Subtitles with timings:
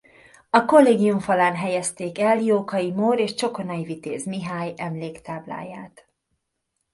[0.49, 6.07] A kollégium falán helyezték el Jókai Mór és Csokonai Vitéz Mihály emléktábláját.